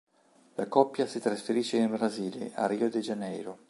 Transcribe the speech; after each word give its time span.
La 0.55 0.65
coppia 0.67 1.05
si 1.05 1.19
trasferisce 1.19 1.77
in 1.77 1.91
Brasile, 1.91 2.49
a 2.55 2.65
Rio 2.65 2.89
de 2.89 3.01
Janeiro. 3.01 3.59